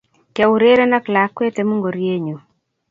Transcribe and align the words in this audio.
kiaureren 0.33 0.93
ak 0.97 1.05
lakwee 1.13 1.55
em 1.61 1.69
ngoriee 1.77 2.17
nyu 2.25 2.37